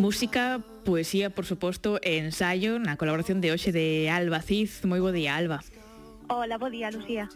[0.00, 4.88] Música, poesía, por suposto, e ensaio na colaboración de hoxe de Alba Cid.
[4.88, 5.60] Moi bo día, Alba.
[6.32, 7.28] Ola, bo día, Lucía.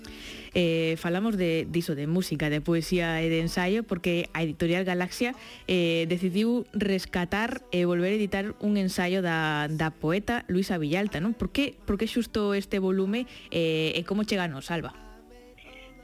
[0.57, 5.37] Eh, falamos de diso de música, de poesía e de ensaio porque a editorial Galaxia
[5.69, 11.37] eh, decidiu rescatar e volver a editar un ensaio da, da poeta Luisa Villalta, non?
[11.37, 15.04] Por que, por que xusto este volume eh, e como chega nos, Alba?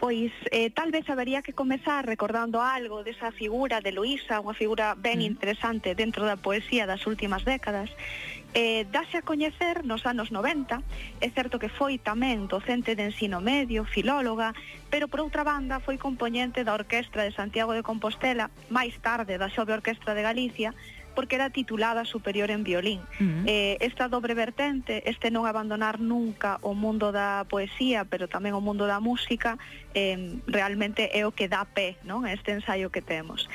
[0.00, 4.96] Pois eh, tal vez habería que comezar recordando algo desa figura de Luisa, unha figura
[4.96, 5.28] ben mm.
[5.28, 7.92] interesante dentro da poesía das últimas décadas,
[8.52, 10.82] Eh, dase a coñecer nos anos 90,
[11.22, 14.58] é certo que foi tamén docente de ensino medio, filóloga,
[14.90, 19.46] pero por outra banda foi componente da Orquestra de Santiago de Compostela, máis tarde da
[19.46, 20.74] Xove Orquestra de Galicia,
[21.14, 23.00] porque era titulada superior en violín.
[23.18, 23.44] Uh -huh.
[23.46, 28.62] eh, esta dobre vertente, este non abandonar nunca o mundo da poesía, pero tamén o
[28.62, 29.58] mundo da música,
[29.94, 32.24] eh, realmente é o que dá pé non?
[32.24, 33.48] a este ensaio que temos.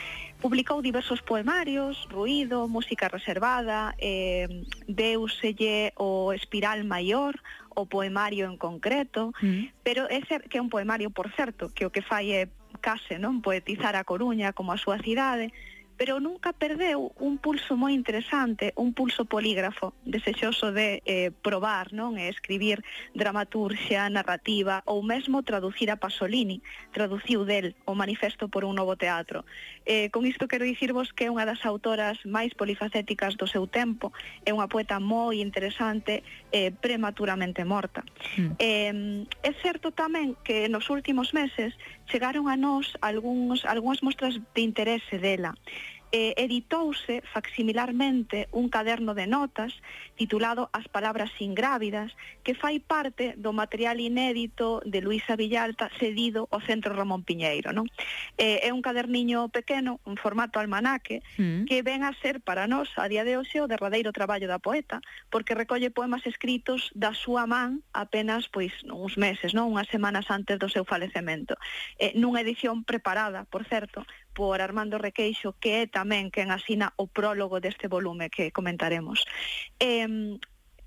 [0.44, 7.34] Publicou diversos poemarios, ruido, música reservada, eh, deuselle o espiral maior,
[7.76, 9.72] o poemario en concreto, uh -huh.
[9.84, 12.48] pero ese que é un poemario, por certo, que o que fai é
[12.86, 13.42] case, non?
[13.42, 15.50] Poetizar a Coruña como a súa cidade,
[15.98, 22.20] pero nunca perdeu un pulso moi interesante, un pulso polígrafo, desexoso de eh, probar non
[22.20, 22.84] e escribir
[23.16, 26.60] dramaturxia, narrativa ou mesmo traducir a Pasolini,
[26.92, 29.48] traduciu del o manifesto por un novo teatro.
[29.88, 34.12] Eh, con isto quero dicirvos que é unha das autoras máis polifacéticas do seu tempo,
[34.44, 38.04] é unha poeta moi interesante, eh, prematuramente morta.
[38.36, 38.52] Mm.
[38.60, 38.94] Eh,
[39.48, 41.72] é certo tamén que nos últimos meses
[42.12, 45.56] chegaron a nós algúns, algúns mostras de interese dela
[46.16, 49.74] eh, editouse facsimilarmente un caderno de notas
[50.16, 56.64] titulado As palabras ingrávidas, que fai parte do material inédito de Luisa Villalta cedido ao
[56.64, 57.76] Centro Ramón Piñeiro.
[57.76, 57.84] Non?
[58.40, 61.68] Eh, é un caderniño pequeno, un formato almanaque, mm.
[61.68, 65.04] que ven a ser para nós a día de hoxe o derradeiro traballo da poeta,
[65.28, 70.56] porque recolle poemas escritos da súa man apenas pois uns meses, non unhas semanas antes
[70.56, 71.60] do seu falecemento.
[72.00, 77.08] Eh, nunha edición preparada, por certo, por Armando Requeixo, que é tamén quen asina o
[77.08, 79.24] prólogo deste volume que comentaremos.
[79.80, 80.36] Eh,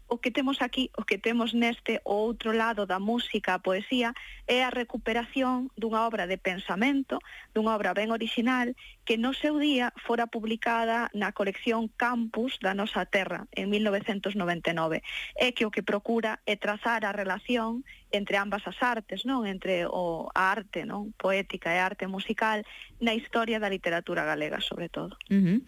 [0.08, 4.16] o que temos aquí, o que temos neste outro lado da música, a poesía,
[4.48, 7.20] é a recuperación dunha obra de pensamento,
[7.52, 8.72] dunha obra ben original
[9.08, 15.00] que no seu día fora publicada na colección Campus da nosa terra en 1999.
[15.32, 19.88] É que o que procura é trazar a relación entre ambas as artes, non, entre
[19.88, 22.68] o a arte, non, poética e arte musical
[23.00, 25.16] na historia da literatura galega, sobre todo.
[25.32, 25.58] Uh -huh.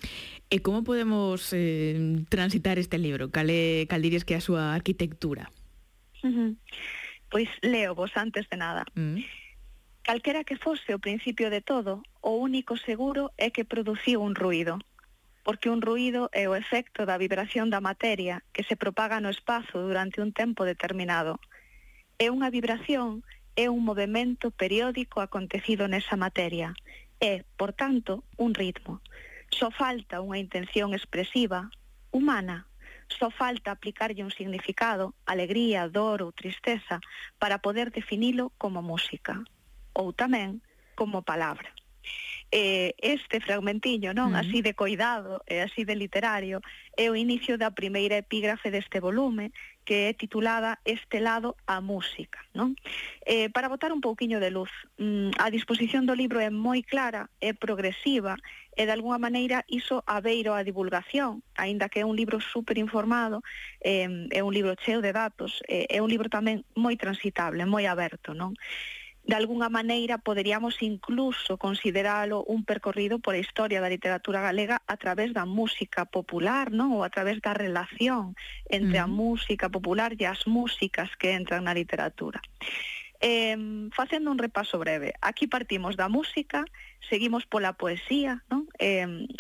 [0.53, 1.97] E como podemos eh,
[2.29, 3.33] transitar este libro?
[3.33, 5.49] Cal é cal dirías que é a súa arquitectura?
[6.21, 6.51] Uh -huh.
[7.33, 8.85] Pois leo vos antes de nada.
[8.93, 9.40] Uh -huh.
[10.11, 14.75] Calquera que fose o principio de todo, o único seguro é que produciu un ruído,
[15.47, 19.79] porque un ruído é o efecto da vibración da materia que se propaga no espazo
[19.79, 21.39] durante un tempo determinado.
[22.19, 23.23] É unha vibración,
[23.55, 26.75] é un movimento periódico acontecido nesa materia,
[27.23, 28.99] é, por tanto, un ritmo.
[29.55, 31.71] Só falta unha intención expresiva,
[32.11, 32.67] humana,
[33.07, 36.99] só falta aplicarlle un significado, alegría, dor ou tristeza,
[37.39, 39.39] para poder definilo como música
[39.95, 40.63] ou tamén
[40.95, 41.71] como palabra.
[42.53, 44.43] Eh, este fragmentiño, non, uh -huh.
[44.43, 46.59] así de coidado e así de literario,
[46.99, 49.55] é o inicio da primeira epígrafe deste volume,
[49.87, 52.75] que é titulada Este lado a música, non?
[53.23, 57.31] Eh, para botar un pouquiño de luz, mm, a disposición do libro é moi clara,
[57.39, 58.35] é progresiva,
[58.75, 63.47] e de alguna maneira iso abeiro a divulgación, aínda que é un libro superinformado,
[63.79, 67.87] eh, é un libro cheo de datos, eh, é un libro tamén moi transitable, moi
[67.87, 68.59] aberto, non?
[69.31, 74.97] de algunha maneira poderíamos incluso consideralo un percorrido por a historia da literatura galega a
[74.99, 76.99] través da música popular, non?
[76.99, 78.35] Ou a través da relación
[78.67, 79.07] entre uh -huh.
[79.07, 82.43] a música popular e as músicas que entran na literatura.
[83.23, 83.55] Eh,
[83.95, 86.67] facendo un repaso breve, aquí partimos da música,
[87.07, 88.67] seguimos pola poesía, non?
[88.83, 89.31] Eh,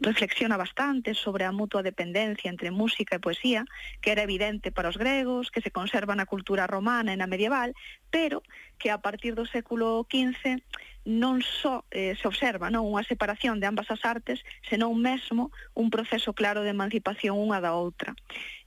[0.00, 3.64] reflexiona bastante sobre a mutua dependencia entre música e poesía,
[4.00, 7.72] que era evidente para os gregos, que se conserva na cultura romana e na medieval,
[8.10, 8.42] pero
[8.76, 10.60] que a partir do século XV
[11.06, 15.88] non só eh, se observa non unha separación de ambas as artes, senón mesmo un
[15.88, 18.12] proceso claro de emancipación unha da outra.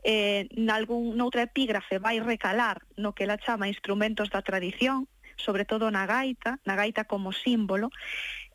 [0.02, 5.92] Eh, nalgún, noutra epígrafe vai recalar no que ela chama instrumentos da tradición, sobre todo
[5.92, 7.92] na gaita, na gaita como símbolo,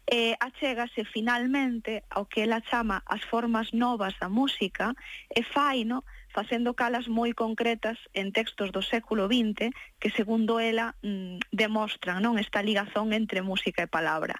[0.07, 4.93] eh, achégase finalmente ao que ela chama as formas novas da música
[5.33, 6.05] e faino
[6.35, 9.71] facendo calas moi concretas en textos do século XX
[10.03, 14.35] que, segundo ela, mm, demostran non esta ligazón entre música e palabra.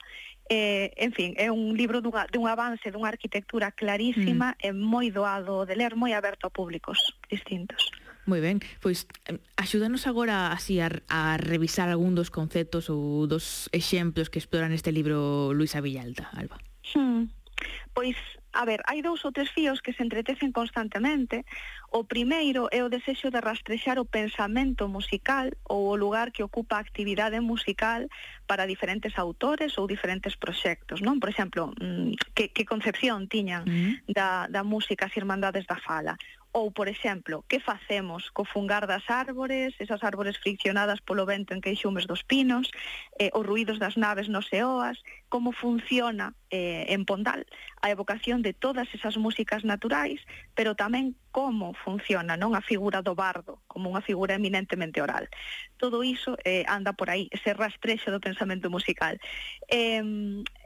[0.51, 4.61] Eh, en fin, é un libro dunha, dun avance, dunha arquitectura clarísima mm.
[4.61, 6.99] e moi doado de ler, moi aberto a públicos
[7.31, 7.89] distintos.
[8.25, 9.05] Moi ben, pois
[9.61, 14.93] axúdanos agora así a, a revisar algún dos conceptos ou dos exemplos que exploran este
[14.93, 16.57] libro Luisa Villalta, Alba.
[16.97, 17.29] Hmm.
[17.95, 18.17] Pois,
[18.55, 21.45] a ver, hai dous ou tres fíos que se entretecen constantemente.
[21.91, 26.77] O primeiro é o desexo de rastrexar o pensamento musical ou o lugar que ocupa
[26.77, 28.07] a actividade musical
[28.47, 31.23] para diferentes autores ou diferentes proxectos, non?
[31.23, 33.95] Por exemplo, mm, que, que concepción tiñan uh -huh.
[34.11, 36.19] da, da música as Irmandades da Fala
[36.55, 41.59] Ou, por exemplo, que facemos co fungar das árbores, esas árbores friccionadas polo vento en
[41.59, 42.71] queixumes dos pinos,
[43.19, 47.43] eh, os ruídos das naves nos eoas, como funciona eh, en Pondal
[47.83, 50.23] a evocación de todas esas músicas naturais,
[50.55, 55.27] pero tamén como funciona non a figura do bardo, como unha figura eminentemente oral.
[55.75, 59.19] Todo iso eh, anda por aí, ese rastrexo do pensamento musical.
[59.67, 59.99] Eh,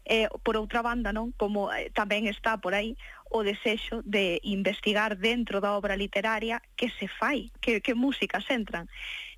[0.04, 2.96] eh, por outra banda, non como eh, tamén está por aí
[3.30, 8.88] o desexo de investigar dentro da obra literaria que se fai, que, que músicas entran.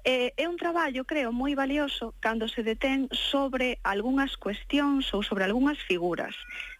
[0.03, 5.45] Eh, é un traballo, creo, moi valioso cando se detén sobre algunhas cuestións ou sobre
[5.45, 6.33] algunhas figuras.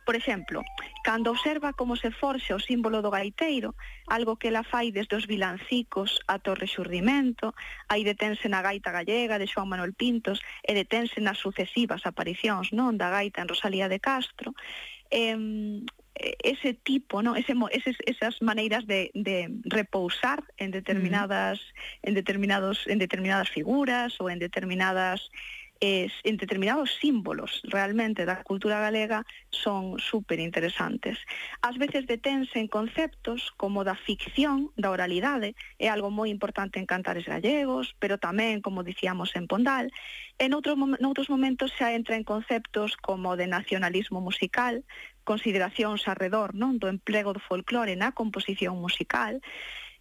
[0.09, 0.65] Por exemplo,
[1.05, 3.77] cando observa como se forxe o símbolo do gaiteiro,
[4.09, 7.53] algo que ela fai desde os vilancicos a Torre Xurdimento,
[7.93, 12.97] aí detense na gaita gallega de Xoan Manuel Pintos e detense nas sucesivas aparicións non
[12.97, 14.57] da gaita en Rosalía de Castro,
[15.13, 15.37] eh,
[16.21, 17.35] ese tipo, ¿no?
[17.37, 22.09] Ese, esas, esas maneiras de, de repousar en determinadas mm.
[22.09, 25.31] en determinados en determinadas figuras ou en determinadas
[25.81, 31.17] es, en determinados símbolos realmente da cultura galega son super interesantes.
[31.65, 36.85] Ás veces detense en conceptos como da ficción, da oralidade, é algo moi importante en
[36.85, 39.89] cantares gallegos, pero tamén, como dicíamos en Pondal,
[40.37, 44.85] en outros, noutros momentos xa entra en conceptos como de nacionalismo musical,
[45.31, 49.39] consideracións arredor non do emprego do folclore na composición musical.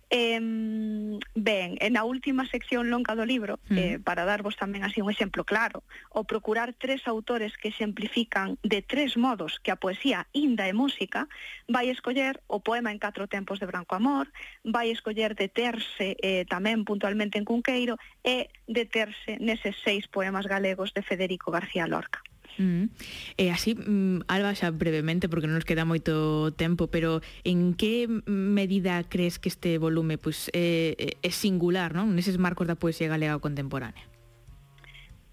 [0.09, 3.77] Eh, ben, en na última sección longa do libro, mm.
[3.77, 8.81] eh, para darvos tamén así un exemplo claro, o procurar tres autores que exemplifican de
[8.81, 11.29] tres modos que a poesía inda e música,
[11.69, 14.33] vai escoller o poema en catro tempos de Branco Amor,
[14.65, 21.05] vai escoller deterse eh, tamén puntualmente en Cunqueiro e deterse neses seis poemas galegos de
[21.05, 22.25] Federico García Lorca.
[22.57, 22.89] Mm.
[23.37, 28.09] E así, mm, Alba, xa brevemente, porque non nos queda moito tempo, pero en que
[28.27, 32.11] medida crees que este volume pois, pues, é, é singular, non?
[32.17, 34.03] Neses marcos da poesía galega contemporánea?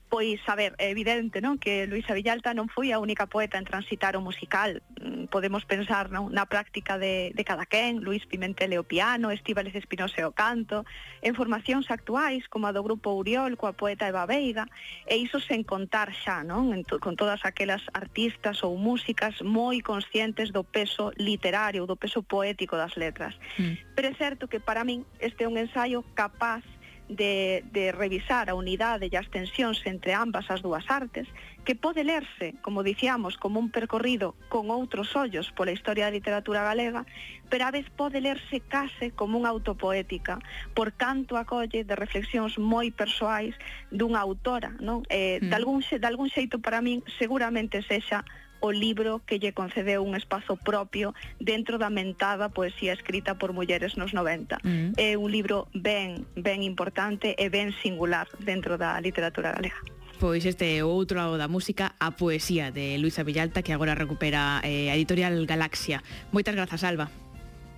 [0.08, 3.66] Pois, a ver, é evidente non que Luisa Villalta non foi a única poeta en
[3.66, 4.78] transitar o musical.
[5.02, 6.30] Mm, podemos pensar non?
[6.30, 10.30] na práctica de, de cada quen, Luis Pimentel e o piano, Estíbales Espinosa e o
[10.30, 10.86] canto,
[11.26, 14.70] en formacións actuais como a do grupo Uriol coa poeta Eva Veiga,
[15.10, 19.82] e iso sen contar xa non en to, con todas aquelas artistas ou músicas moi
[19.82, 23.34] conscientes do peso literario, do peso poético das letras.
[23.58, 23.74] Mm.
[23.98, 26.62] Pero é certo que para min este é un ensaio capaz
[27.08, 31.26] de, de revisar a unidade e as tensións entre ambas as dúas artes,
[31.66, 36.62] que pode lerse, como dicíamos, como un percorrido con outros ollos pola historia da literatura
[36.62, 37.06] galega,
[37.50, 40.38] pero a vez pode lerse case como unha autopoética,
[40.74, 43.54] por canto acolle de reflexións moi persoais
[43.90, 45.06] dunha autora, non?
[45.10, 45.50] Eh, mm.
[45.50, 48.26] de, algún, de algún xeito para min seguramente sexa
[48.66, 53.94] o libro que lle concedeu un espazo propio dentro da mentada poesía escrita por mulleres
[53.94, 54.58] nos 90.
[54.66, 54.98] Mm.
[54.98, 59.78] É un libro ben, ben importante e ben singular dentro da literatura galega.
[60.18, 64.64] Pois este é outro lado da música, a poesía de Luisa Villalta, que agora recupera
[64.64, 66.02] eh, a editorial Galaxia.
[66.32, 67.12] Moitas grazas, Alba.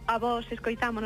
[0.07, 0.97] A vos, escoitámonos.